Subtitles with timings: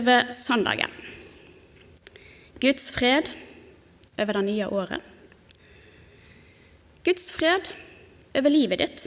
[0.00, 0.92] over søndagen.
[2.60, 3.28] Guds fred
[4.20, 5.04] over det nye året.
[7.04, 7.70] Guds fred
[8.36, 9.06] over livet ditt.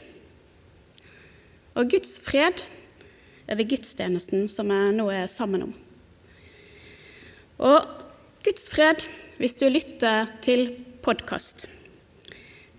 [1.74, 2.64] Og Guds fred
[3.50, 5.76] over gudstjenesten som vi nå er sammen om.
[7.64, 7.90] Og
[8.46, 9.06] Guds fred
[9.40, 10.70] hvis du lytter til
[11.06, 11.68] podkast.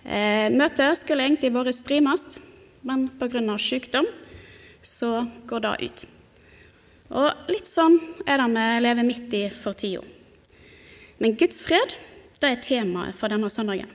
[0.05, 2.39] Eh, møtet skulle egentlig vært streamast,
[2.85, 3.41] men pga.
[3.59, 4.07] sykdom
[4.83, 6.05] så går det ut.
[7.13, 10.03] Og litt sånn er det vi lever midt i for tida.
[11.21, 11.97] Men Guds fred
[12.41, 13.89] det er temaet for denne søndagen.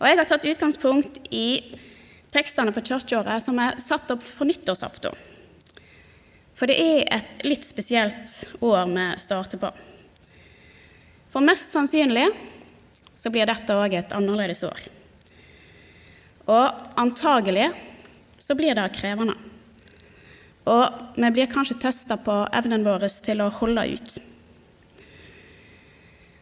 [0.00, 1.76] Og Jeg har tatt utgangspunkt i
[2.34, 5.14] tekstene for kirkeåret som er satt opp for nyttårsaften.
[6.54, 9.70] For det er et litt spesielt år vi starter på.
[11.32, 12.28] For mest sannsynlig
[13.18, 14.80] så blir dette òg et annerledes år.
[16.46, 17.70] Og antagelig
[18.38, 19.34] så blir det krevende.
[20.64, 24.14] Og vi blir kanskje testa på evnen vår til å holde ut.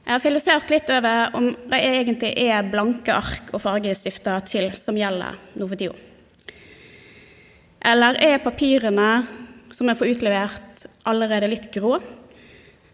[0.03, 4.99] Jeg har filosofert litt over om det egentlig er blanke ark og fargestifter til som
[4.99, 5.95] gjelder tida.
[7.83, 9.11] Eller er papirene
[9.75, 11.97] som jeg får utlevert, allerede litt grå?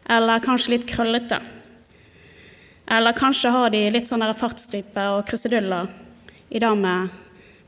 [0.08, 1.40] Eller kanskje litt krøllete?
[2.88, 5.90] Eller kanskje har de litt sånne fartsstriper og kruseduller
[6.48, 6.94] i det vi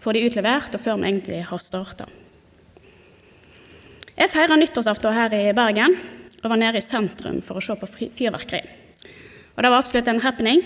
[0.00, 2.06] får de utlevert, og før vi egentlig har starta.
[4.20, 5.94] Jeg feira nyttårsaften her i Bergen
[6.42, 8.60] og var nede i sentrum for å se på fyrverkeri.
[9.56, 10.60] Og det var absolutt en happening.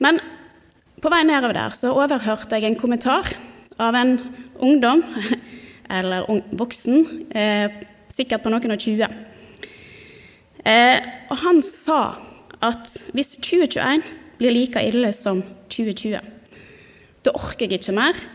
[0.00, 0.16] Men
[0.96, 3.28] på vei nedover der så overhørte jeg en kommentar
[3.76, 4.16] av en
[4.64, 5.04] ungdom,
[5.98, 6.24] eller
[6.56, 9.12] voksen, eh, sikkert på noen og tjue.
[10.64, 10.96] Eh,
[11.28, 12.00] og han sa
[12.64, 14.08] at hvis 2021
[14.40, 16.16] blir like ille som 2020,
[17.28, 18.28] da orker jeg ikke mer.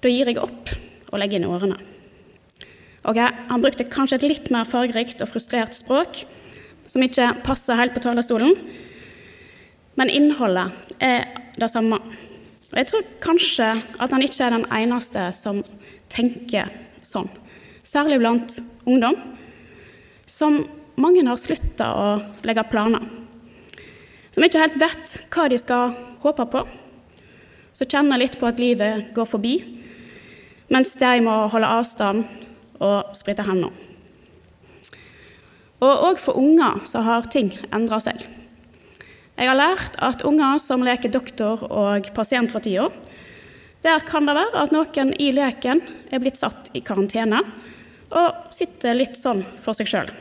[0.00, 0.78] Da gir jeg opp
[1.12, 1.91] og legger inn årene.
[3.02, 6.20] Okay, han brukte kanskje et litt mer fargerikt og frustrert språk,
[6.86, 8.52] som ikke passer helt på talerstolen,
[9.98, 10.70] men innholdet
[11.02, 11.24] er
[11.58, 11.98] det samme.
[12.70, 15.64] Og Jeg tror kanskje at han ikke er den eneste som
[16.14, 16.70] tenker
[17.02, 17.26] sånn,
[17.82, 19.18] særlig blant ungdom,
[20.26, 20.62] som
[20.94, 22.06] mange har slutta å
[22.46, 23.02] legge planer.
[24.30, 26.62] Som ikke helt vet hva de skal håpe på,
[27.74, 29.56] som kjenner litt på at livet går forbi,
[30.70, 32.41] mens de må holde avstand
[32.80, 33.72] og sprite hendene.
[35.82, 38.22] Og òg for unger så har ting endra seg.
[39.34, 42.86] Jeg har lært at unger som leker doktor og pasient for tida,
[43.82, 45.80] der kan det være at noen i leken
[46.12, 47.40] er blitt satt i karantene
[48.12, 50.12] og sitter litt sånn for seg sjøl.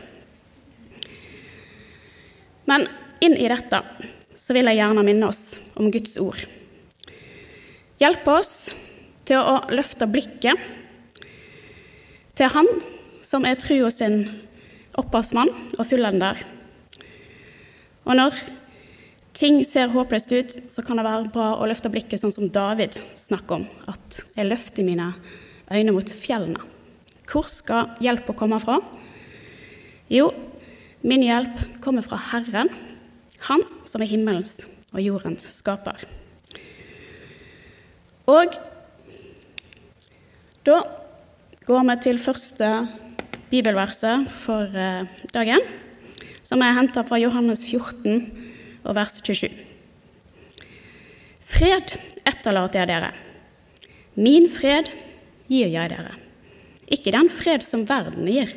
[2.66, 2.88] Men
[3.22, 3.84] inn i dette
[4.34, 6.41] så vil jeg gjerne minne oss om Guds ord.
[8.01, 8.72] Hjelpe oss
[9.29, 10.80] til å løfte blikket
[12.35, 12.67] til Han
[13.25, 14.25] som er trua sin
[14.99, 16.41] opphavsmann og fullender.
[18.07, 18.37] Og når
[19.37, 22.97] ting ser håpløst ut, så kan det være bra å løfte blikket sånn som David
[23.19, 25.11] snakker om, at jeg løfter mine
[25.71, 26.63] øyne mot fjellene.
[27.31, 28.81] Hvor skal hjelpa komme fra?
[30.11, 30.27] Jo,
[31.07, 32.71] min hjelp kommer fra Herren,
[33.47, 36.03] Han som er himmelens og jordens skaper.
[38.29, 38.53] Og
[40.67, 40.75] da
[41.71, 42.69] går vi til første
[43.51, 45.61] bibelverset for eh, dagen,
[46.43, 48.25] som er henta fra Johannes 14
[48.84, 49.47] og vers 27.
[51.51, 51.96] Fred
[52.28, 53.13] etterlater jeg dere.
[54.19, 54.91] Min fred
[55.47, 56.17] gir jeg dere.
[56.91, 58.51] Ikke den fred som verden gir.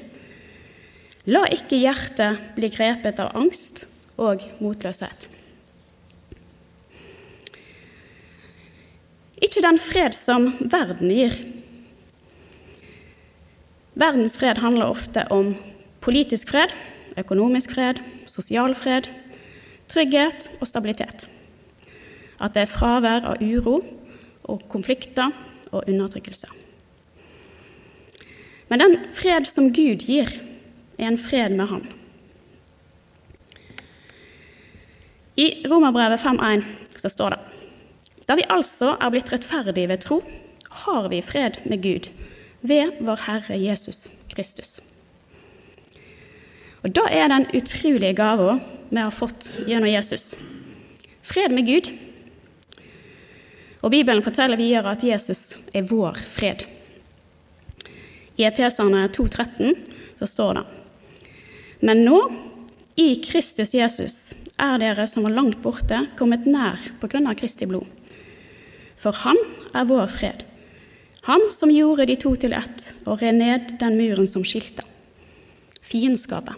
[1.30, 3.86] La ikke hjertet bli grepet av angst
[4.18, 5.28] og motløshet.
[9.38, 11.53] Ikke den fred som verden gir.
[13.94, 15.54] Verdens fred handler ofte om
[16.02, 16.72] politisk fred,
[17.18, 19.06] økonomisk fred, sosial fred,
[19.88, 21.28] trygghet og stabilitet.
[22.42, 23.78] At det er fravær av uro
[24.50, 25.30] og konflikter
[25.70, 26.50] og undertrykkelse.
[28.68, 30.30] Men den fred som Gud gir,
[30.98, 31.86] er en fred med Han.
[35.36, 36.62] I Romerbrevet 5.1
[36.98, 37.42] så står det
[38.24, 40.22] da vi altså er blitt rettferdige ved tro,
[40.84, 42.06] har vi fred med Gud
[42.64, 44.78] ved vår Herre Jesus Kristus.
[46.84, 48.58] Og da er den utrolige gava
[48.90, 50.34] vi har fått gjennom Jesus.
[51.24, 51.90] Fred med Gud.
[53.84, 56.64] Og Bibelen forteller videre at Jesus er vår fred.
[58.36, 59.76] I Efeserne 2,13
[60.18, 60.64] så står det
[61.84, 62.20] Men nå,
[62.96, 67.66] i Kristus Jesus, er dere som var langt borte, kommet nær på grunn av Kristi
[67.68, 67.88] blod.
[68.96, 69.40] For Han
[69.74, 70.44] er vår fred.
[71.24, 74.84] Han som gjorde de to til ett og red ned den muren som skilte.
[75.80, 76.56] Fiendskapet.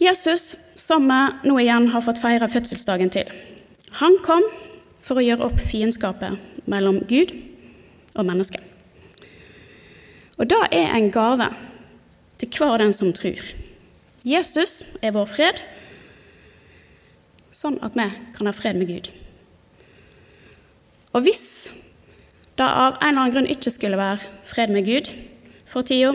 [0.00, 3.28] Jesus, som vi nå igjen har fått feire fødselsdagen til,
[4.00, 4.46] han kom
[5.04, 7.34] for å gjøre opp fiendskapet mellom Gud
[8.16, 8.64] og mennesket.
[10.40, 11.50] Og det er en gave
[12.40, 13.40] til hver den som tror.
[14.24, 15.60] Jesus er vår fred,
[17.52, 19.12] sånn at vi kan ha fred med Gud.
[21.10, 21.72] Og hvis
[22.58, 25.10] det av en eller annen grunn ikke skulle være fred med Gud
[25.70, 26.14] for tida,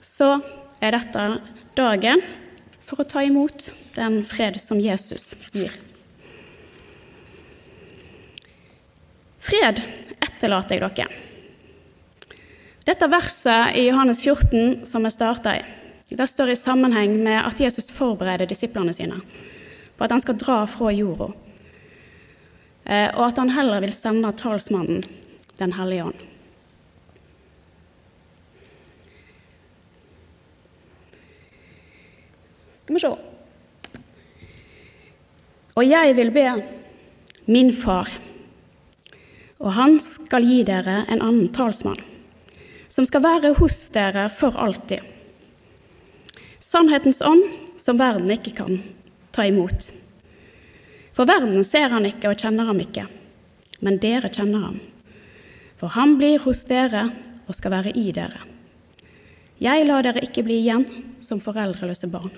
[0.00, 0.38] så
[0.84, 1.26] er dette
[1.78, 2.22] dagen
[2.82, 5.72] for å ta imot den fred som Jesus gir.
[9.48, 9.80] Fred
[10.20, 11.24] etterlater jeg dere.
[12.88, 15.64] Dette verset i Johannes 14 som vi starta i,
[16.08, 19.20] det står i sammenheng med at Jesus forbereder disiplene sine
[19.98, 21.32] på at han skal dra fra jorda,
[22.88, 25.04] og at han heller vil sende talsmannen,
[25.58, 26.20] Den hellige ånd.
[32.88, 33.10] Skal vi se.
[35.76, 36.46] Og jeg vil be
[37.44, 38.08] min far,
[39.58, 42.00] og han skal gi dere en annen talsmann,
[42.88, 45.04] som skal være hos dere for alltid.
[46.58, 47.44] Sannhetens ånd,
[47.76, 48.80] som verden ikke kan
[49.36, 49.90] ta imot.
[51.18, 53.08] For verden ser han ikke og kjenner ham ikke,
[53.82, 54.76] men dere kjenner ham.
[55.74, 57.08] For han blir hos dere
[57.48, 58.44] og skal være i dere.
[59.58, 60.86] Jeg lar dere ikke bli igjen
[61.18, 62.30] som foreldreløse barn.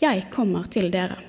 [0.00, 1.20] 'Jeg kommer til dere'.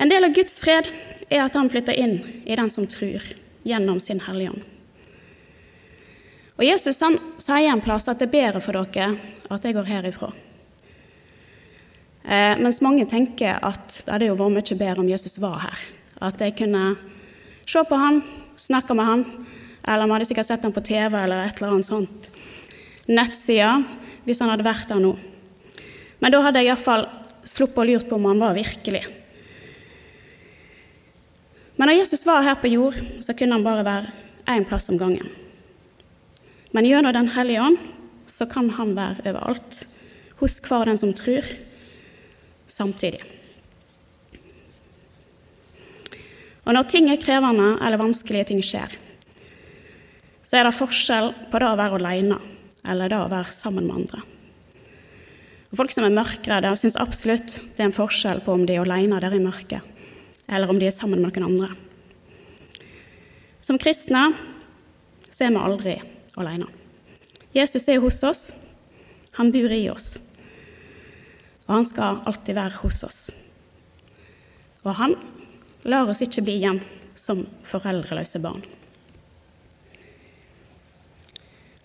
[0.00, 0.88] En del av Guds fred
[1.28, 3.20] er at han flytter inn i den som tror,
[3.62, 4.62] gjennom sin Hellige Ånd.
[6.56, 9.18] Og Jesus han sier en plass at det er bedre for dere
[9.50, 10.32] at jeg går herifra.
[12.28, 15.84] Eh, mens mange tenker at det hadde jo vært mye bedre om Jesus var her.
[16.28, 16.90] At jeg kunne
[17.64, 18.20] se på han,
[18.60, 19.22] snakke med han,
[19.88, 22.28] eller vi hadde sikkert sett han på TV eller et eller annet sånt.
[23.08, 23.78] Nettsida,
[24.26, 25.14] hvis han hadde vært der nå.
[26.20, 27.06] Men da hadde jeg iallfall
[27.48, 29.06] sluppet å lurt på om han var virkelig.
[31.78, 34.12] Men når Jesus var her på jord, så kunne han bare være
[34.52, 35.30] én plass om gangen.
[36.76, 37.78] Men gjennom Den hellige ånd
[38.28, 39.86] så kan han være overalt,
[40.42, 41.46] hos hver den som tror,
[42.70, 43.20] samtidig.
[46.68, 48.92] Og når ting er krevende eller vanskelige ting skjer,
[50.44, 52.36] så er det forskjell på det å være alene
[52.88, 54.20] eller det å være sammen med andre.
[55.68, 58.84] Og folk som er mørkredde, syns absolutt det er en forskjell på om de er
[58.84, 59.84] alene der i mørket,
[60.48, 61.72] eller om de er sammen med noen andre.
[63.64, 64.30] Som kristne
[65.28, 65.98] så er vi aldri
[66.40, 66.68] alene.
[67.56, 68.48] Jesus er hos oss.
[69.36, 70.16] Han bor i oss.
[71.68, 73.20] Og han skal alltid være hos oss.
[74.86, 75.14] Og han
[75.88, 76.80] lar oss ikke bli igjen
[77.18, 78.64] som foreldreløse barn.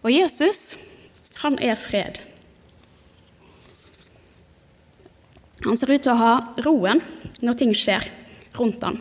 [0.03, 0.75] Og Jesus,
[1.43, 2.19] han er fred.
[5.63, 6.33] Han ser ut til å ha
[6.65, 6.99] roen
[7.43, 8.09] når ting skjer
[8.57, 8.99] rundt han.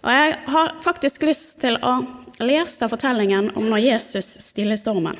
[0.00, 2.00] Og Jeg har faktisk lyst til å
[2.40, 5.18] lese fortellingen om når Jesus stiller stormen,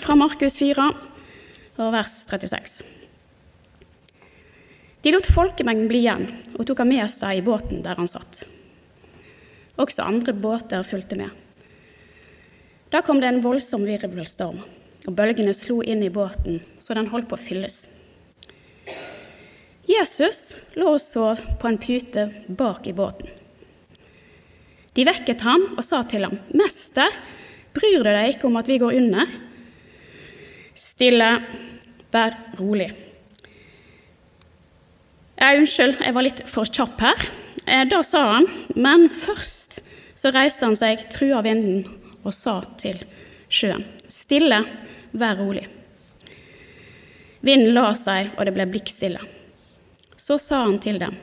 [0.00, 0.88] fra Markus 4,
[1.78, 2.82] vers 36.
[5.02, 8.42] De lot folkemengden bli igjen og tok ham med seg i båten der han satt.
[9.78, 11.30] Også andre båter fulgte med.
[12.90, 14.62] Da kom det en voldsom virvelstorm,
[15.06, 17.84] og bølgene slo inn i båten så den holdt på å fylles.
[19.88, 23.30] Jesus lå og sov på en pute bak i båten.
[24.98, 27.08] De vekket ham og sa til ham, 'Mester,
[27.72, 29.30] bryr du deg ikke om at vi går under?'
[30.74, 31.42] Stille,
[32.14, 32.90] vær rolig.
[35.38, 37.28] Ja, unnskyld, jeg var litt for kjapp her.
[37.68, 39.78] Eh, da sa han, men først
[40.18, 41.84] så reiste han seg, trua vinden
[42.24, 43.04] og sa til
[43.48, 44.64] sjøen, 'Stille,
[45.12, 45.68] vær rolig'.
[47.44, 49.20] Vinden la seg, og det ble blikkstille.
[50.16, 51.14] Så sa han til dem,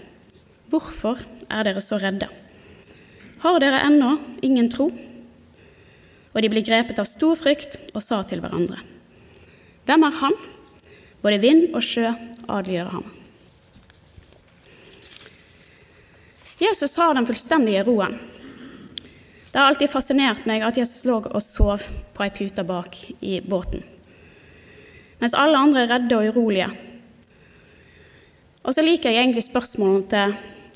[0.70, 1.20] Hvorfor
[1.52, 2.30] er dere så redde?
[3.44, 4.88] Har dere ennå ingen tro?
[6.34, 8.80] Og de ble grepet av stor frykt og sa til hverandre,
[9.86, 10.34] Hvem er han?
[11.26, 12.12] Både vind og sjø
[12.46, 13.06] adlyder ham.
[16.62, 18.20] Jesus har den fullstendige roen.
[19.50, 21.82] Det har alltid fascinert meg at Jesus lå og sov
[22.14, 23.82] på ei pute bak i båten,
[25.22, 26.70] mens alle andre er redde og urolige.
[28.62, 30.36] Og så liker jeg egentlig spørsmålene til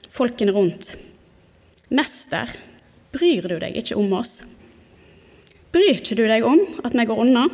[0.09, 0.93] folkene rundt.
[1.93, 2.49] Mester,
[3.13, 4.39] bryr du deg ikke om oss?
[5.73, 7.49] Bryr ikke du deg om at vi går unna?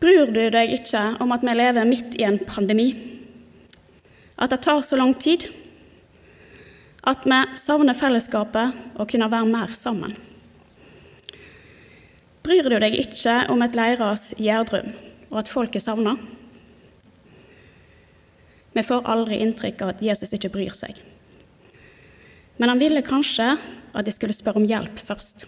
[0.00, 2.88] Bryr du deg ikke om at vi lever midt i en pandemi?
[4.40, 5.50] At det tar så lang tid?
[7.04, 10.16] At vi savner fellesskapet og kunne være mer sammen?
[12.40, 14.94] Bryr du deg ikke om et leiras Gjerdrum
[15.30, 16.16] og at folk er savna?
[18.72, 20.96] Vi får aldri inntrykk av at Jesus ikke bryr seg.
[22.56, 25.44] Men han ville kanskje at de skulle spørre om hjelp først.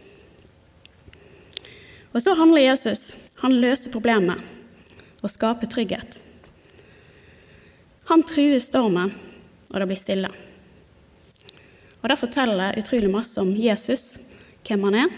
[2.12, 3.12] Og så handler Jesus.
[3.42, 4.38] Han løser problemet
[5.22, 6.20] og skaper trygghet.
[8.10, 9.12] Han truer stormen,
[9.70, 10.30] og det blir stille.
[12.02, 14.18] Og Det forteller utrolig masse om Jesus,
[14.66, 15.14] hvem han er,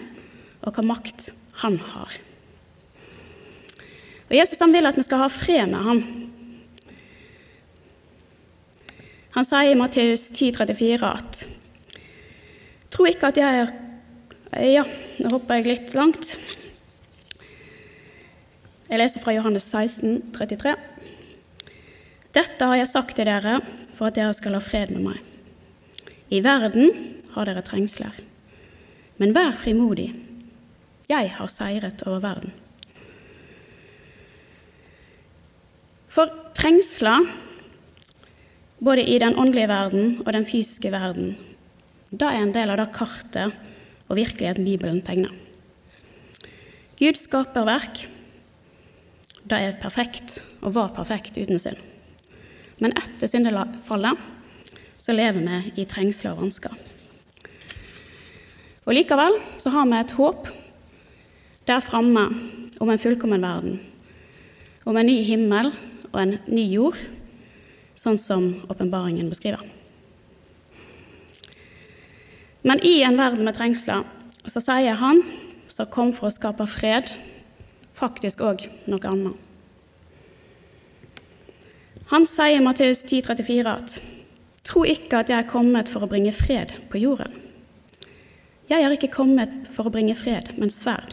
[0.64, 1.31] og hva makt
[1.64, 2.19] han har.
[4.28, 6.02] Og Jesus han vil at vi skal ha fred med ham.
[9.35, 11.45] Han sier i Matteus 10,34 at
[12.95, 13.73] Tro ikke at jeg er
[14.71, 14.85] Ja,
[15.19, 16.28] nå hopper jeg litt langt.
[18.95, 20.73] Jeg leser fra Johannes 16, 33.
[22.31, 23.57] Dette har jeg sagt til dere
[23.91, 25.17] for at dere skal ha fred med meg.
[26.31, 26.95] I verden
[27.35, 28.15] har dere trengsler,
[29.19, 30.13] men vær frimodig.
[31.11, 32.55] Jeg har seiret over verden.
[36.07, 37.27] For trengsler,
[38.79, 41.35] både i den åndelige verden og den fysiske verden,
[42.15, 43.59] da er en del av det kartet
[44.07, 45.35] og virkeligheten Bibelen tegner.
[46.95, 48.11] Gud skaper skaperverk
[49.51, 51.81] det er perfekt, og var perfekt uten synd.
[52.81, 54.21] Men etter syndefallet
[54.99, 56.73] så lever vi i trengsler og vansker.
[58.85, 60.49] Og Likevel så har vi et håp
[61.69, 62.25] der framme
[62.81, 63.79] om en fullkommen verden,
[64.85, 65.73] om en ny himmel
[66.11, 66.99] og en ny jord,
[67.97, 69.63] sånn som åpenbaringen beskriver.
[72.65, 74.05] Men i en verden med trengsler
[74.49, 75.23] så sier han
[75.69, 77.13] som kom for å skape fred,
[77.95, 79.41] faktisk òg noe annet.
[82.13, 83.97] Han sier i Matteus 10,34 at
[84.65, 87.33] Tro ikke at jeg er kommet for å bringe fred på jorden.
[88.71, 91.13] Jeg er ikke kommet for å bringe fred, men sverd.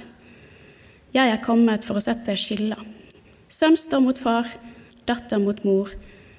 [1.12, 2.80] Jeg er kommet for å sette skiller.
[3.52, 4.48] Sønn står mot far,
[5.04, 5.92] datter mot mor,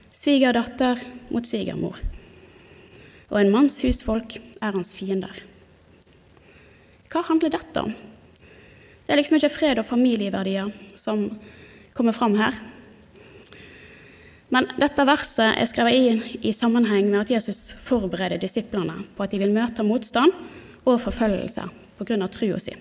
[0.08, 2.00] svigerdatter mot svigermor.
[3.28, 5.36] Og en manns husfolk er hans fiender.
[7.12, 7.92] Hva handler dette om?
[9.12, 11.26] Det er liksom ikke fred og familieverdier som
[11.92, 12.54] kommer fram her.
[14.48, 19.34] Men dette verset er skrevet inn i sammenheng med at Jesus forbereder disiplene på at
[19.34, 20.32] de vil møte motstand
[20.86, 21.66] og forfølgelse
[22.00, 22.16] pga.
[22.24, 22.72] trua si.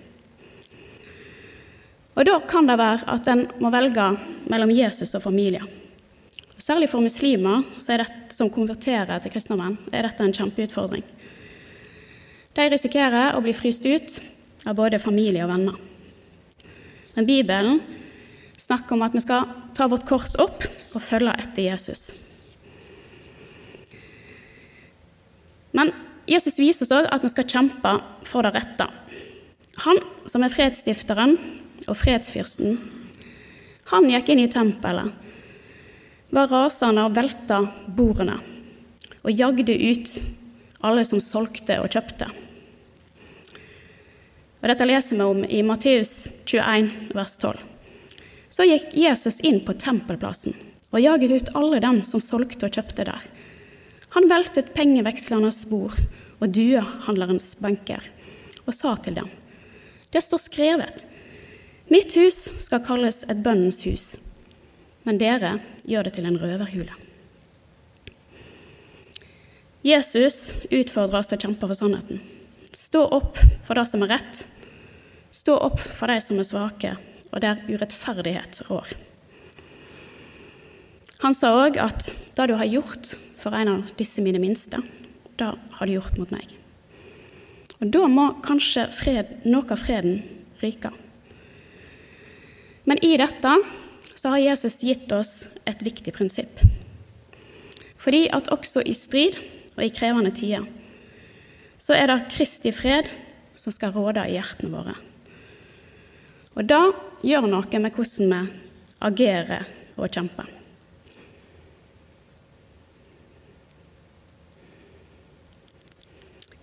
[2.16, 4.08] Og Da kan det være at en må velge
[4.48, 5.60] mellom Jesus og familie.
[6.56, 11.04] Særlig for muslimer det, som konverterer til kristendommen, er dette en kjempeutfordring.
[12.56, 14.20] De risikerer å bli fryst ut
[14.64, 15.91] av både familie og venner.
[17.14, 17.80] Men Bibelen
[18.56, 22.10] snakker om at vi skal ta vårt kors opp og følge etter Jesus.
[25.72, 25.92] Men
[26.28, 27.96] Jesus viser oss òg at vi skal kjempe
[28.28, 28.86] for det rette.
[29.82, 31.36] Han som er fredsstifteren
[31.88, 32.76] og fredsfyrsten,
[33.90, 35.10] han gikk inn i tempelet,
[36.32, 37.58] var rasende og velta
[37.92, 38.38] bordene
[39.22, 40.14] og jagde ut
[40.86, 42.28] alle som solgte og kjøpte.
[44.62, 47.58] Og Dette leser vi om i Matteus 21, vers 12.
[48.52, 50.54] Så gikk Jesus inn på tempelplassen
[50.92, 53.22] og jaget ut alle dem som solgte og kjøpte der.
[54.14, 55.96] Han veltet pengevekslernes bord
[56.38, 58.04] og duehandlerens benker
[58.62, 59.30] og sa til dem,
[60.12, 61.06] det står skrevet,
[61.90, 64.04] mitt hus skal kalles et bønnens hus,
[65.08, 65.56] men dere
[65.88, 66.94] gjør det til en røverhule.
[69.82, 72.20] Jesus utfordrer oss til å kjempe for sannheten.
[72.76, 74.44] Stå opp for det som er rett.
[75.32, 76.96] Stå opp for de som er svake,
[77.32, 78.90] og der urettferdighet rår.
[81.22, 84.82] Han sa òg at det du har gjort for en av disse mine minste,
[85.40, 86.50] det har du gjort mot meg.
[87.80, 90.20] Og Da må kanskje fred, noe av freden
[90.60, 90.92] ryke.
[92.84, 93.54] Men i dette
[94.14, 96.60] så har Jesus gitt oss et viktig prinsipp.
[97.96, 99.38] Fordi at også i strid
[99.76, 100.66] og i krevende tider
[101.78, 103.08] så er det Kristi fred
[103.58, 104.94] som skal råde i hjertene våre.
[106.52, 106.80] Og det
[107.24, 108.40] gjør noe med hvordan vi
[109.02, 110.50] agerer og kjemper.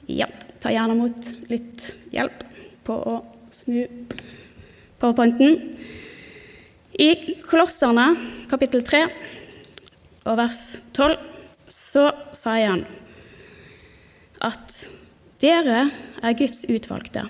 [0.09, 0.25] Ja,
[0.61, 2.41] ta gjerne imot litt hjelp
[2.85, 3.15] på å
[3.53, 3.83] snu
[4.99, 5.59] powerpointen.
[6.99, 7.09] I
[7.45, 8.07] Kolosserne
[8.49, 9.03] kapittel 3
[10.25, 10.63] og vers
[10.97, 11.13] 12
[11.69, 12.81] så sier han
[14.43, 14.81] at
[15.43, 15.85] dere
[16.25, 17.27] er Guds utvalgte,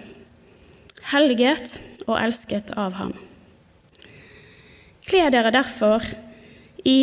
[1.12, 1.76] helliget
[2.10, 3.14] og elsket av ham.
[5.10, 6.06] Kle dere derfor
[6.86, 7.00] i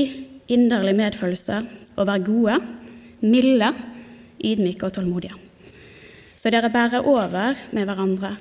[0.52, 1.60] inderlig medfølelse
[1.96, 2.58] og vær gode,
[3.24, 3.72] milde,
[4.44, 5.34] ydmyke og tålmodige.
[6.36, 8.36] Så dere bærer over med hverandre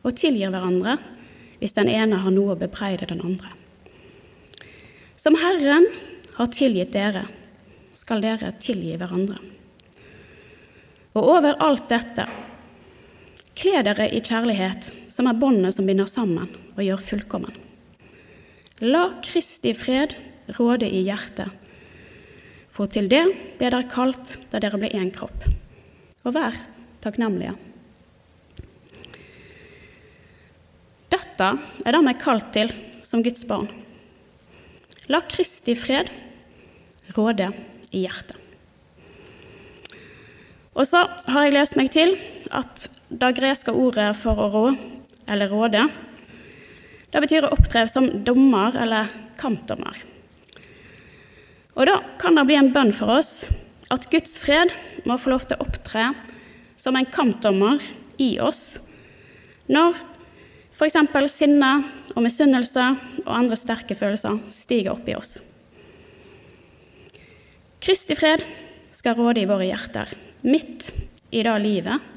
[0.00, 0.96] og tilgir hverandre
[1.60, 3.52] hvis den ene har noe å bebreide den andre.
[5.20, 5.84] Som Herren
[6.38, 7.26] har tilgitt dere,
[7.92, 9.36] skal dere tilgi hverandre.
[11.18, 12.24] Og over alt dette,
[13.60, 17.56] kle dere i kjærlighet, som er båndet som binder sammen og gjør fullkommen.
[18.80, 20.14] La Kristi fred
[20.56, 21.50] råde i hjertet,
[22.72, 23.26] for til det
[23.58, 25.44] ble dere kalt da dere ble én kropp.
[26.24, 26.56] Og vær
[27.04, 27.52] takknemlige.
[31.12, 31.48] Dette
[31.84, 32.72] er det vi er kalt til
[33.04, 33.68] som Guds barn.
[35.12, 36.08] La Kristi fred
[37.16, 37.50] råde
[37.90, 38.36] i hjertet.
[40.70, 42.14] Og så har jeg lest meg til
[42.54, 44.64] at det greske ordet for å rå,
[45.30, 45.86] eller råde,
[47.10, 49.96] det betyr å opptre som dommer eller kampdommer.
[51.74, 53.48] Og da kan det bli en bønn for oss
[53.90, 54.74] at Guds fred
[55.08, 56.10] må få lov til å opptre
[56.78, 57.82] som en kampdommer
[58.20, 58.78] i oss
[59.70, 59.98] når
[60.74, 60.98] f.eks.
[61.32, 61.70] sinne
[62.14, 62.84] og misunnelse
[63.24, 65.38] og andre sterke følelser stiger opp i oss.
[67.80, 68.44] Kristi fred
[68.94, 70.10] skal råde i våre hjerter,
[70.44, 70.90] midt
[71.30, 72.09] i det livet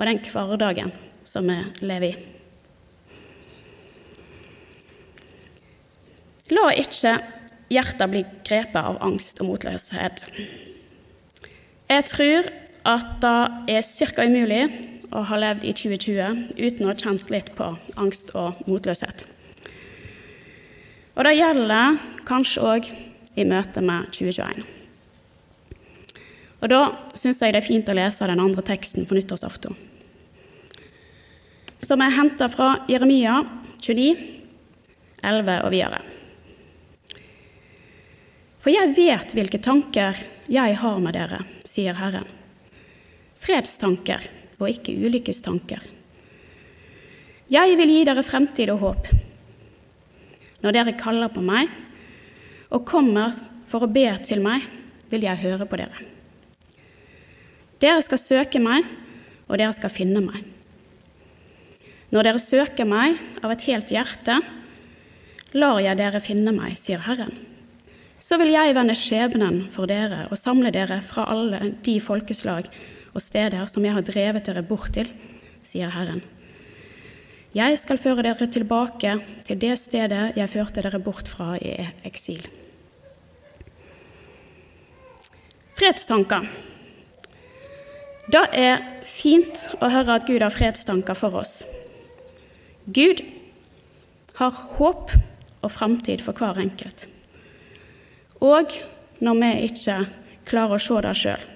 [0.00, 0.92] og den hverdagen
[1.28, 2.28] som vi lever i.
[6.50, 7.18] La ikke
[7.70, 10.24] hjertet bli grepet av angst og motløshet.
[11.90, 12.48] Jeg tror
[12.88, 14.24] at det er ca.
[14.24, 14.64] umulig
[15.14, 17.68] å ha levd i 2020 uten å ha kjent litt på
[18.00, 19.26] angst og motløshet.
[21.18, 22.90] Og det gjelder kanskje òg
[23.36, 24.64] i møte med 2021.
[26.60, 26.80] Og da
[27.16, 29.76] syns jeg det er fint å lese den andre teksten på nyttårsaften,
[31.80, 33.40] som er henta fra Jeremia
[33.80, 34.14] 29,
[35.22, 36.00] 11 og videre.
[38.60, 40.18] For jeg vet hvilke tanker
[40.50, 42.28] jeg har med dere, sier Herren.
[43.40, 44.26] Fredstanker
[44.60, 45.80] og ikke ulykkestanker.
[47.50, 49.08] Jeg vil gi dere fremtid og håp.
[50.60, 51.72] Når dere kaller på meg
[52.70, 53.32] og kommer
[53.70, 54.66] for å be til meg,
[55.10, 56.04] vil jeg høre på dere.
[57.80, 58.84] Dere skal søke meg,
[59.48, 60.44] og dere skal finne meg.
[62.10, 64.40] Når dere søker meg av et helt hjerte,
[65.54, 67.32] lar jeg dere finne meg, sier Herren.
[68.20, 72.66] Så vil jeg vende skjebnen for dere og samle dere fra alle de folkeslag
[73.14, 75.08] og steder som jeg har drevet dere bort til,
[75.62, 76.20] sier Herren.
[77.54, 81.72] Jeg skal føre dere tilbake til det stedet jeg førte dere bort fra i
[82.06, 82.44] eksil.
[85.78, 86.46] Fredstanker.
[88.30, 91.62] Det er fint å høre at Gud har fredstanker for oss.
[92.86, 93.24] Gud
[94.40, 95.16] har håp
[95.60, 97.08] og framtid for hver enkelt
[98.40, 98.72] og
[99.20, 99.96] når vi ikke
[100.48, 101.48] klarer å se det sjøl.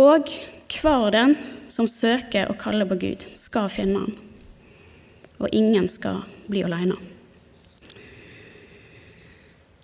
[0.00, 0.30] Og
[0.74, 1.34] hver den
[1.70, 4.14] som søker og kaller på Gud, skal finne Han,
[5.38, 6.96] og ingen skal bli alene.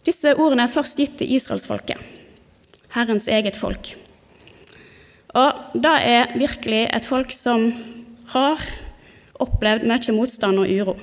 [0.07, 1.99] Disse ordene er først gitt til israelsfolket,
[2.97, 3.93] Herrens eget folk.
[5.37, 7.69] Og det er virkelig et folk som
[8.33, 8.65] har
[9.43, 10.97] opplevd mye motstand og uro.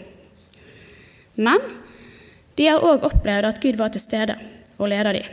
[1.38, 1.62] Men
[2.58, 4.38] de har òg opplevd at Gud var til stede
[4.78, 5.28] og leda dem.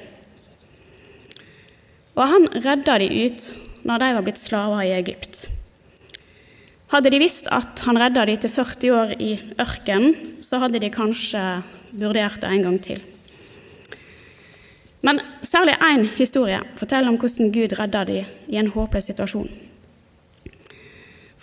[2.14, 3.46] Og han redda dem ut
[3.84, 5.46] når de var blitt slaver i Egypt.
[6.92, 10.92] Hadde de visst at han redda dem til 40 år i ørkenen, så hadde de
[10.94, 11.42] kanskje
[11.90, 13.02] vurdert det en gang til.
[15.04, 19.50] Men særlig én historie forteller om hvordan Gud redda dem i en håpløs situasjon.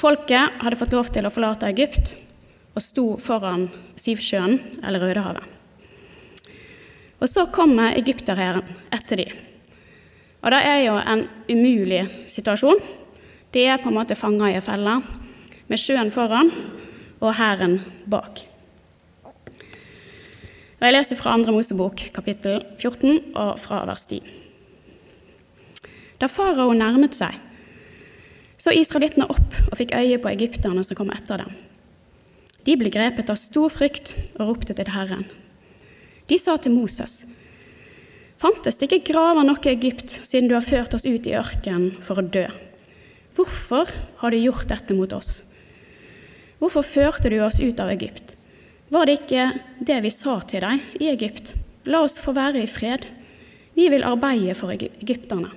[0.01, 2.15] Folket hadde fått lov til å forlate Egypt
[2.73, 3.67] og sto foran
[3.99, 5.43] Sivsjøen, eller Rødehavet.
[7.21, 9.35] Og så kommer egypterhæren etter dem.
[10.41, 12.81] Og det er jo en umulig situasjon.
[13.53, 14.95] De er på en måte fanga i ei felle,
[15.69, 16.49] med sjøen foran
[17.21, 17.77] og hæren
[18.09, 18.41] bak.
[20.81, 21.53] Og Jeg leser fra 2.
[21.53, 24.25] Mosebok, kapittel 14, og fra vers 10.
[26.17, 27.37] Da farao nærmet seg,
[28.61, 31.53] så israelittene opp og fikk øye på egypterne som kom etter dem.
[32.61, 35.25] De ble grepet av stor frykt og ropte til Herren.
[36.29, 37.23] De sa til Moses.:
[38.41, 41.97] Fantes det ikke graver nok i Egypt, siden du har ført oss ut i ørkenen
[42.05, 42.45] for å dø?
[43.37, 43.89] Hvorfor
[44.21, 45.41] har du gjort dette mot oss?
[46.61, 48.35] Hvorfor førte du oss ut av Egypt?
[48.93, 49.47] Var det ikke
[49.79, 51.55] det vi sa til deg i Egypt?
[51.89, 53.07] La oss få være i fred.
[53.73, 55.49] Vi vil arbeide for egypterne.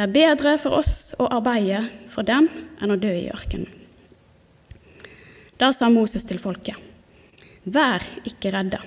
[0.00, 2.46] Det er bedre for oss å arbeide for dem
[2.80, 3.68] enn å dø i ørkenen.
[5.60, 6.78] Da sa Moses til folket,
[7.68, 8.80] vær ikke redde.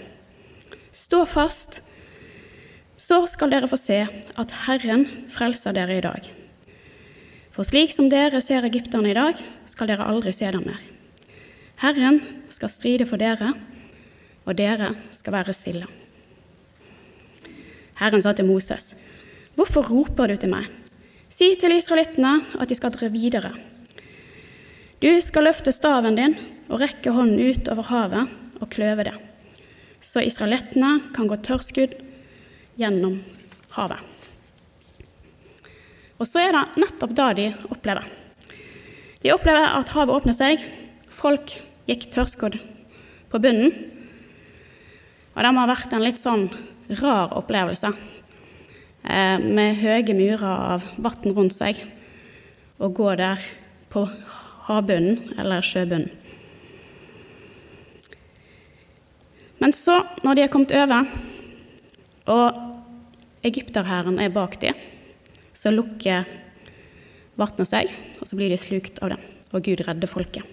[0.89, 1.83] Stå fast,
[2.97, 6.33] så skal dere få se at Herren frelser dere i dag.
[7.53, 9.37] For slik som dere ser egypterne i dag,
[9.69, 10.81] skal dere aldri se dem mer.
[11.85, 13.53] Herren skal stride for dere,
[14.49, 15.85] og dere skal være stille.
[18.01, 18.95] Herren sa til Moses,
[19.53, 20.79] Hvorfor roper du til meg?
[21.33, 23.55] Si til israelittene at de skal dra videre.
[25.01, 26.35] Du skal løfte staven din
[26.69, 29.15] og rekke hånden ut over havet og kløve det,
[29.97, 31.97] så israelittene kan gå tørrskudd
[32.77, 33.17] gjennom
[33.73, 33.97] havet.
[36.21, 38.05] Og så er det nettopp da de opplever.
[39.25, 40.61] De opplever at havet åpner seg,
[41.09, 41.57] folk
[41.89, 42.61] gikk tørrskodd
[43.33, 43.73] på bunnen.
[45.33, 46.51] Og det må ha vært en litt sånn
[47.01, 47.89] rar opplevelse
[49.03, 51.81] med høye murer av vann rundt seg,
[52.79, 53.41] og gå der
[53.91, 54.05] på
[54.67, 56.11] havbunnen eller sjøbunnen.
[59.63, 61.07] Men så, når de er kommet over,
[62.27, 64.75] og egypterhæren er bak dem,
[65.55, 66.27] så lukker
[67.39, 69.19] vannet seg, og så blir de slukt av det,
[69.55, 70.43] og Gud redder folket.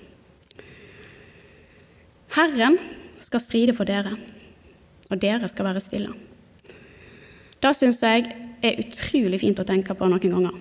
[2.37, 2.79] Herren
[3.19, 4.15] skal stride for dere,
[5.11, 6.15] og dere skal være stille.
[7.61, 8.25] Det syns jeg
[8.64, 10.55] er utrolig fint å tenke på noen ganger.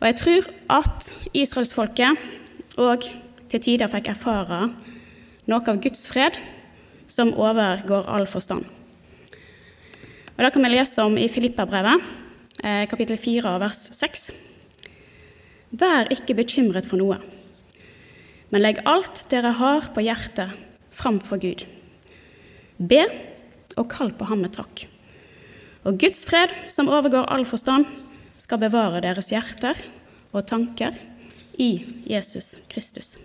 [0.00, 3.06] Og jeg tror at israelsfolket òg
[3.52, 4.68] til tider fikk erfare
[5.48, 6.36] noe av Guds fred
[7.10, 8.64] som overgår all forstand.
[10.36, 12.00] Og Det kan vi lese om i Filippabrevet,
[12.64, 14.30] eh, kapittel 4, vers 6.
[15.72, 17.18] Vær ikke bekymret for noe,
[18.50, 20.50] men legg alt dere har på hjertet,
[20.90, 21.66] framfor Gud.
[22.78, 23.04] Be
[23.76, 24.89] og kall på ham med takk.
[25.88, 27.86] Og Guds fred, som overgår all forstand,
[28.40, 29.78] skal bevare deres hjerter
[30.32, 30.96] og tanker
[31.60, 31.70] i
[32.08, 33.16] Jesus Kristus.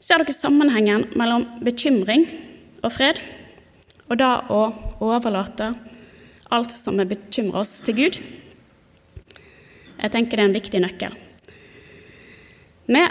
[0.00, 2.24] Ser dere sammenhengen mellom bekymring
[2.80, 3.20] og fred,
[4.08, 4.62] og da å
[5.04, 5.74] overlate
[6.48, 8.20] alt som bekymrer oss, til Gud?
[9.98, 11.16] Jeg tenker det er en viktig nøkkel.
[12.88, 13.02] Vi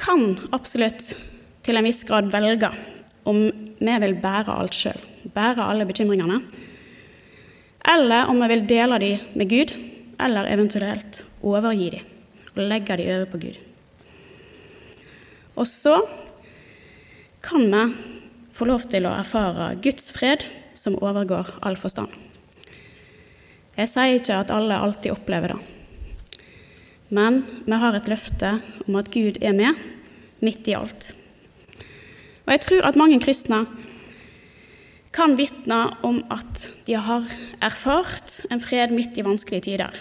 [0.00, 1.12] kan absolutt
[1.64, 2.72] til en viss grad velge
[3.28, 3.44] om
[3.84, 6.40] vi vil bære alt sjøl bære alle bekymringene,
[7.94, 9.74] eller om vi vil dele dem med Gud,
[10.20, 12.10] eller eventuelt overgi dem
[12.54, 13.56] og legge dem over på Gud.
[15.58, 15.96] Og så
[17.42, 17.84] kan vi
[18.54, 20.44] få lov til å erfare Guds fred
[20.78, 22.10] som overgår all forstand.
[23.74, 25.60] Jeg sier ikke at alle alltid opplever det,
[27.14, 29.74] men vi har et løfte om at Gud er med
[30.44, 31.10] midt i alt.
[32.44, 33.64] Og jeg tror at mange kristne
[35.14, 37.26] kan vitne om at de har
[37.62, 40.00] erfart en fred midt i vanskelige tider.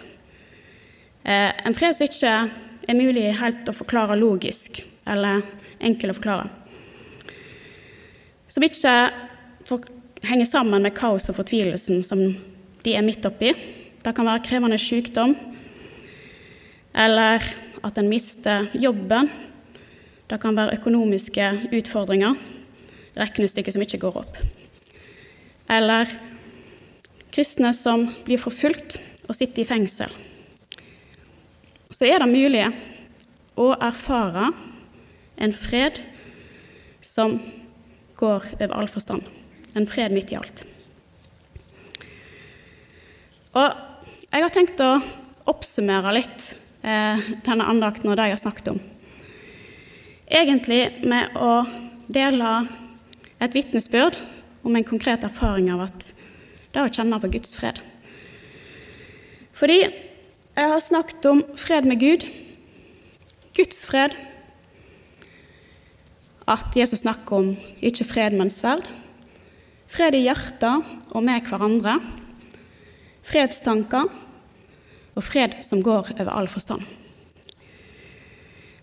[1.24, 2.32] Eh, en fred som ikke
[2.90, 5.44] er mulig helt å forklare logisk, eller
[5.84, 6.50] enkel å forklare.
[8.50, 8.96] Som ikke
[10.24, 12.26] henger sammen med kaos og fortvilelsen som
[12.84, 13.54] de er midt oppi.
[14.04, 15.36] Det kan være krevende sykdom,
[16.94, 17.46] eller
[17.84, 19.30] at en mister jobben.
[20.30, 22.36] Det kan være økonomiske utfordringer,
[23.20, 24.63] regnestykker som ikke går opp
[25.74, 26.10] eller
[27.34, 30.12] kristne som blir forfulgt og sitter i fengsel.
[31.94, 32.66] Så er det mulig
[33.60, 34.52] å erfare
[35.42, 36.00] en fred
[37.04, 37.38] som
[38.20, 39.26] går over all forstand.
[39.74, 40.64] En fred midt i alt.
[43.54, 43.70] Og
[44.34, 44.96] jeg har tenkt å
[45.50, 46.46] oppsummere litt
[46.82, 48.80] eh, denne andakten og det jeg har snakket om.
[50.34, 51.62] Egentlig med å
[52.14, 52.54] dele
[53.44, 54.18] et vitnesbyrd
[54.64, 56.10] om en konkret erfaring av at
[56.74, 57.80] det å kjenne på Guds fred.
[59.54, 62.26] Fordi jeg har snakket om fred med Gud,
[63.54, 64.16] Guds fred,
[66.50, 67.54] at Jesus snakker om
[67.86, 68.84] ikke fred, men sverd.
[69.88, 72.00] Fred i hjertet og med hverandre.
[73.24, 74.10] Fredstanker
[75.14, 76.84] og fred som går over all forstand.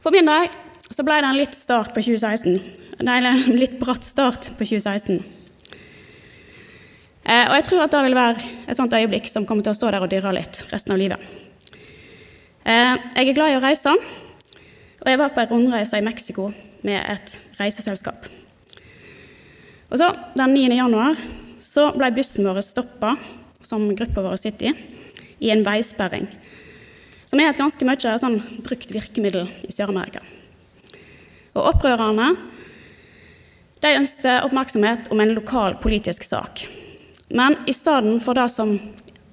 [0.01, 0.49] For min del
[0.90, 2.57] så ble det en litt, start på 2016.
[3.05, 5.21] Nei, en litt bratt start på 2016.
[7.25, 9.77] Eh, og jeg tror at det vil være et sånt øyeblikk som kommer til å
[9.77, 11.21] stå der og dirre litt resten av livet.
[12.65, 13.93] Eh, jeg er glad i å reise,
[15.01, 16.49] og jeg var på en rundreise i Mexico
[16.87, 18.29] med et reiseselskap.
[19.91, 20.77] Og så, Den 9.
[20.77, 21.17] januar
[21.61, 23.17] så ble bussen vår stoppa,
[23.61, 24.75] som gruppa vår sitter i,
[25.45, 26.29] i en veisperring,
[27.29, 30.23] som er et ganske mye sånn brukt virkemiddel i Sør-Amerika.
[31.53, 32.33] Og opprørerne
[33.81, 36.65] de ønsket oppmerksomhet om en lokal politisk sak.
[37.31, 38.75] Men i stedet for det som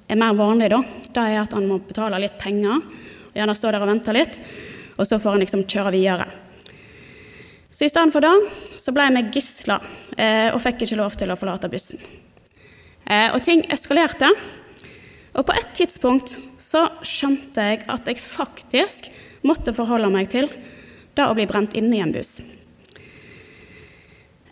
[0.08, 0.82] er mer vanlig, da,
[1.14, 4.40] det er at han må betale litt penger, og gjerne stå der og vente litt,
[4.98, 6.28] og så får han liksom kjøre videre.
[7.72, 8.34] Så i stedet for det
[8.82, 9.76] så ble vi gisla
[10.18, 12.02] eh, og fikk ikke lov til å forlate bussen.
[13.06, 14.32] Eh, og ting eskalerte.
[15.38, 19.12] Og på et tidspunkt så skjønte jeg at jeg faktisk
[19.46, 20.50] måtte forholde meg til
[21.18, 22.40] det å bli brent inne i en buss.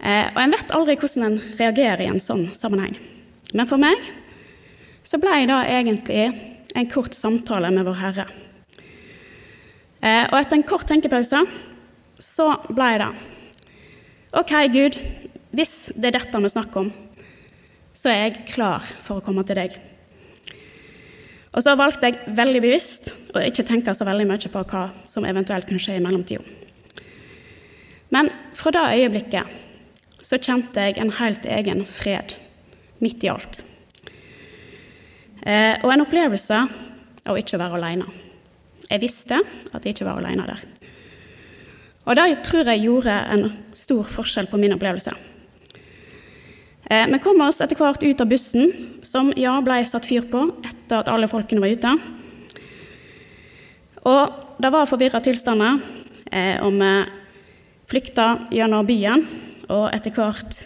[0.06, 2.94] Eh, og en vet aldri hvordan en reagerer i en sånn sammenheng.
[3.54, 4.02] Men for meg
[5.06, 6.26] så ble det egentlig
[6.76, 8.26] en kort samtale med Vår Herre.
[10.02, 11.44] Eh, og etter en kort tenkepause
[12.22, 13.12] så ble det
[14.36, 14.98] OK, Gud,
[15.56, 16.90] hvis det er dette vi snakker om,
[17.96, 19.78] så er jeg klar for å komme til deg.
[21.56, 25.28] Og så valgte jeg veldig bevisst å ikke tenke så veldig mye på hva som
[25.28, 26.44] eventuelt kunne skje i mellomtida.
[28.12, 32.36] Men fra det øyeblikket så kjente jeg en helt egen fred
[33.04, 33.62] midt i alt.
[35.46, 36.62] Eh, og en opplevelse
[37.26, 38.08] av å ikke være alene.
[38.90, 40.64] Jeg visste at jeg ikke var alene der.
[42.06, 45.14] Og det tror jeg gjorde en stor forskjell på min opplevelse.
[46.86, 48.70] Eh, vi kom oss etter hvert ut av bussen,
[49.02, 51.94] som ja, ble satt fyr på etter at alle folkene var ute.
[54.06, 55.82] Og det var forvirra tilstander,
[56.30, 56.92] eh, og vi
[57.90, 59.26] flykta gjennom byen
[59.70, 60.62] og etter hvert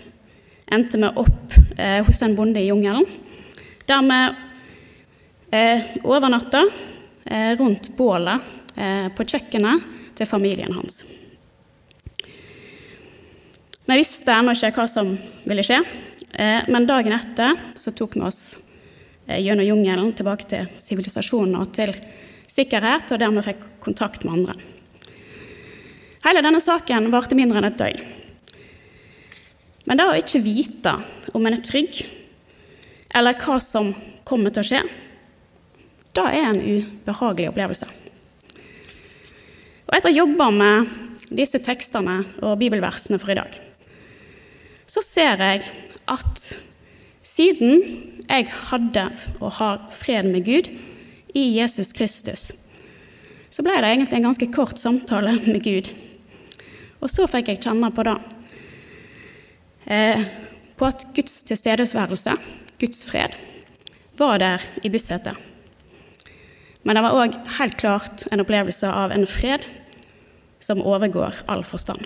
[0.71, 3.05] endte vi opp eh, hos en bonde i jungelen,
[3.89, 4.19] der vi
[5.57, 6.65] eh, overnatta
[7.25, 8.41] eh, rundt bålet
[8.75, 9.87] eh, på kjøkkenet
[10.19, 11.03] til familien hans.
[13.89, 15.15] Vi visste ennå ikke hva som
[15.49, 15.79] ville skje,
[16.37, 18.43] eh, men dagen etter så tok vi oss
[19.25, 21.95] eh, gjennom jungelen tilbake til sivilisasjonen og til
[22.49, 24.57] sikkerhet, og der vi fikk kontakt med andre.
[26.25, 28.18] Hele denne saken varte mindre enn et døgn.
[29.89, 30.91] Men det å ikke vite
[31.33, 32.03] om en er trygg,
[33.17, 33.89] eller hva som
[34.27, 34.83] kommer til å skje,
[36.13, 37.89] det er en ubehagelig opplevelse.
[39.89, 43.57] Og etter å ha jobba med disse tekstene og bibelversene for i dag,
[44.89, 45.65] så ser jeg
[46.09, 46.45] at
[47.25, 47.81] siden
[48.29, 50.69] jeg hadde og har fred med Gud
[51.33, 52.51] i Jesus Kristus,
[53.49, 55.89] så ble det egentlig en ganske kort samtale med Gud.
[57.01, 58.19] Og så fikk jeg kjenne på det
[59.89, 62.35] på at Guds tilstedeværelse,
[62.79, 63.33] Guds fred,
[64.19, 65.33] var der i bussetet.
[66.83, 69.65] Men det var òg helt klart en opplevelse av en fred
[70.63, 72.05] som overgår all forstand.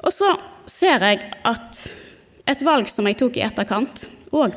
[0.00, 0.30] Og så
[0.70, 1.80] ser jeg at
[2.50, 4.54] et valg som jeg tok i etterkant, òg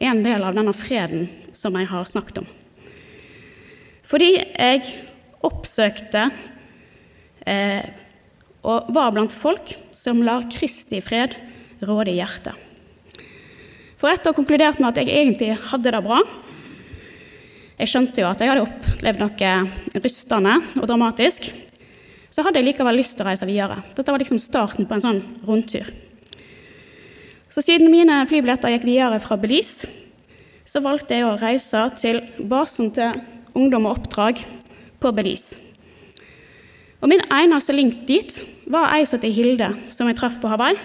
[0.00, 2.48] er en del av denne freden som jeg har snakket om.
[4.06, 4.82] Fordi jeg
[5.46, 6.28] oppsøkte
[7.46, 7.82] eh,
[8.66, 11.36] og var blant folk som lar Kristi fred
[11.86, 12.54] råde i hjertet.
[13.96, 16.18] For etter å ha konkludert med at jeg egentlig hadde det bra
[17.76, 21.50] Jeg skjønte jo at jeg hadde opplevd noe rystende og dramatisk.
[22.32, 23.82] Så hadde jeg likevel lyst til å reise videre.
[23.92, 25.90] Dette var liksom starten på en sånn rundtur.
[27.52, 29.88] Så siden mine flybilletter gikk videre fra Belize,
[30.64, 33.20] så valgte jeg å reise til basen til
[33.56, 34.40] Ungdom og oppdrag
[35.00, 35.65] på Belize.
[37.02, 38.38] Og min eneste link dit
[38.72, 40.78] var ei som het Hilde, som jeg traff på Hawaii,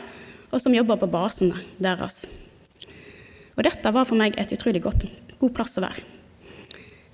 [0.52, 2.26] og som jobba på basen deres.
[3.56, 5.06] Og dette var for meg et utrolig godt,
[5.40, 6.04] god plass å være.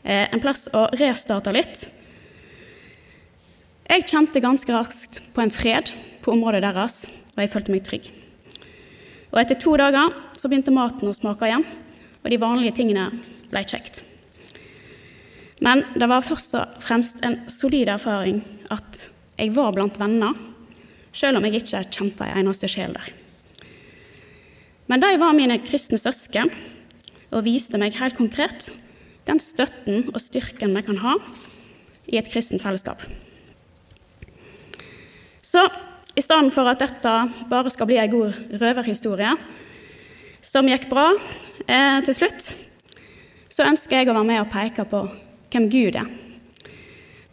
[0.07, 1.85] Eh, en plass å restarte litt.
[3.87, 7.05] Jeg kjente ganske raskt på en fred på området deres,
[7.35, 8.09] og jeg følte meg trygg.
[9.31, 11.65] Og etter to dager så begynte maten å smake igjen,
[12.23, 13.11] og de vanlige tingene
[13.51, 14.01] ble kjekt.
[15.63, 18.43] Men det var først og fremst en solid erfaring
[18.73, 20.35] at jeg var blant venner,
[21.13, 23.09] selv om jeg ikke kjente ei eneste sjel der.
[24.87, 26.51] Men de var mine kristne søsken
[27.33, 28.69] og viste meg helt konkret
[29.27, 31.17] den støtten og styrken vi kan ha
[32.07, 33.01] i et kristent fellesskap.
[35.43, 35.65] Så
[36.17, 37.13] i stedet for at dette
[37.49, 39.33] bare skal bli ei god røverhistorie
[40.41, 41.09] som gikk bra
[41.67, 42.51] eh, til slutt,
[43.51, 45.03] så ønsker jeg å være med og peke på
[45.51, 46.09] hvem Gud er.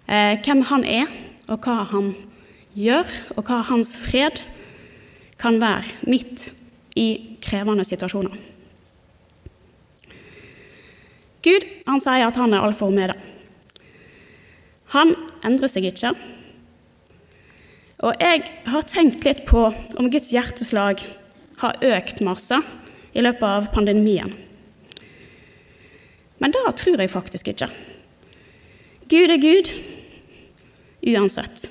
[0.08, 1.12] Eh, hvem han er,
[1.48, 2.12] og hva han
[2.76, 4.42] gjør, og hva hans fred
[5.40, 6.52] kan være midt
[6.96, 8.36] i krevende situasjoner.
[11.44, 13.16] Gud han sier at han er alfa og omega.
[14.94, 15.12] Han
[15.44, 16.14] endrer seg ikke.
[18.04, 21.02] Og jeg har tenkt litt på om Guds hjerteslag
[21.60, 22.58] har økt masse
[23.14, 24.32] i løpet av pandemien.
[26.42, 27.68] Men det tror jeg faktisk ikke.
[29.14, 29.68] Gud er Gud
[31.06, 31.68] uansett.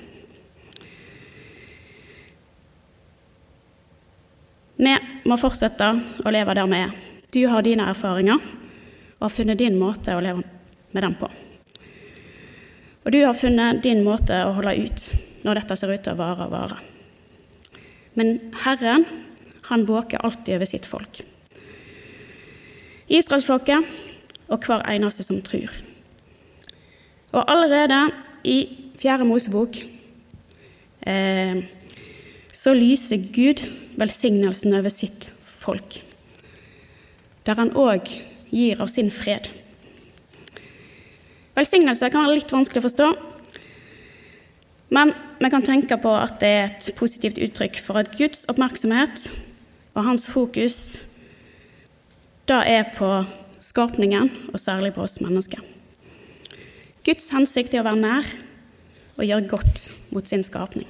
[4.80, 4.94] Vi
[5.28, 5.90] må fortsette
[6.24, 6.96] å leve der vi er.
[7.36, 10.40] Du har dine erfaringer og har funnet din måte å leve
[10.96, 11.28] med dem på.
[13.04, 15.08] Og du har funnet din måte å holde ut
[15.44, 16.82] når dette ser ut til å vare og vare.
[18.16, 19.04] Men Herren,
[19.68, 21.20] han våker alltid over sitt folk.
[23.04, 23.84] Israelsfolket
[24.48, 25.68] og hver eneste som tror.
[27.34, 28.00] Og allerede
[28.46, 28.58] i
[28.98, 29.76] Fjerde Mosebok
[31.06, 31.64] eh,
[32.54, 33.64] så lyser Gud
[33.98, 35.98] velsignelsen over sitt folk,
[37.46, 38.06] der han òg
[38.54, 39.50] gir av sin fred.
[41.58, 43.10] Velsignelse kan være litt vanskelig å forstå,
[44.94, 49.26] men vi kan tenke på at det er et positivt uttrykk for at Guds oppmerksomhet
[49.94, 50.78] og hans fokus
[52.46, 53.08] da er på
[53.64, 55.62] skapningen, og særlig på oss mennesker.
[57.04, 58.28] Guds hensikt er å være nær
[59.18, 60.88] og gjøre godt mot sin skapning.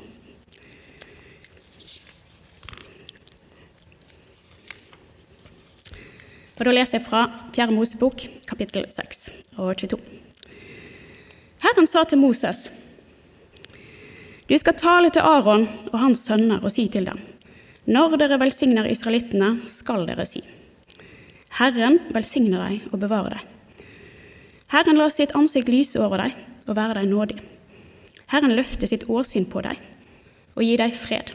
[6.54, 7.72] Og Da leser jeg fra 4.
[7.74, 9.24] Mosebok, kapittel 6
[9.58, 9.98] og 22.
[11.64, 12.68] Herren sa til Moses.:
[14.46, 17.18] Du skal tale til Aron og hans sønner og si til dem:"
[17.86, 20.44] Når dere velsigner israelittene, skal dere si:"
[21.58, 23.53] Herren velsigne deg og bevare deg.
[24.74, 26.32] Herren lar sitt ansikt lyse over deg
[26.66, 27.36] og være deg nådig.
[28.32, 29.78] Herren løfter sitt åsyn på deg
[30.56, 31.30] og gir deg fred.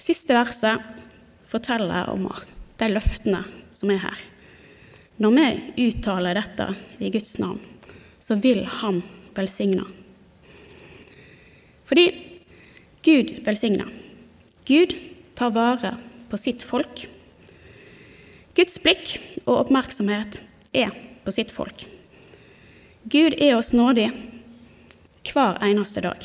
[0.00, 0.80] Siste verset
[1.50, 2.24] forteller om
[2.80, 3.42] de løftene
[3.76, 4.22] som er her.
[5.20, 6.68] Når vi uttaler dette
[7.00, 7.60] i Guds navn,
[8.20, 9.02] så vil Han
[9.36, 9.84] velsigne.
[11.84, 12.06] Fordi
[13.04, 13.92] Gud velsigner.
[14.64, 14.96] Gud
[15.36, 15.92] tar vare
[16.30, 17.04] på sitt folk.
[18.56, 20.40] Guds blikk og oppmerksomhet
[20.72, 20.94] er
[21.26, 21.84] på sitt folk.
[23.12, 24.08] Gud er oss nådig
[25.28, 26.24] hver eneste dag,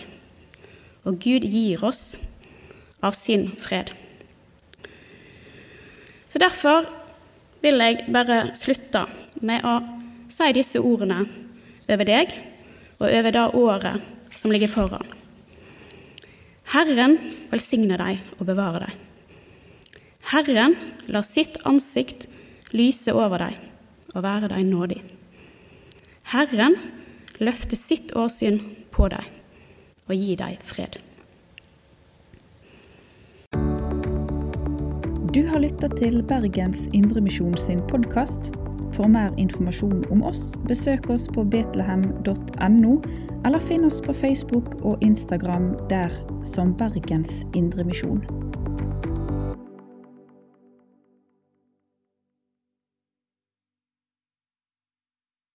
[1.03, 2.15] og Gud gir oss
[3.03, 3.91] av sin fred.
[6.31, 6.87] Så Derfor
[7.61, 9.03] vil jeg bare slutte
[9.43, 9.75] med å
[10.31, 11.25] si disse ordene
[11.91, 12.33] over deg
[13.01, 15.05] og over det året som ligger foran.
[16.71, 17.17] Herren
[17.51, 19.10] velsigne deg og bevare deg.
[20.29, 20.75] Herren
[21.07, 22.27] lar sitt ansikt
[22.71, 23.57] lyse over deg
[24.13, 25.01] og være deg nådig.
[26.31, 26.77] Herren
[27.41, 28.61] løfter sitt åsyn
[28.93, 29.25] på deg
[30.07, 30.99] og gir deg fred.
[35.31, 38.51] Du har lytta til Bergens Indremisjon sin podkast.
[38.91, 42.97] For mer informasjon om oss, besøk oss på betlehem.no,
[43.47, 46.11] eller finn oss på Facebook og Instagram der
[46.43, 48.50] som Bergens Indremisjon.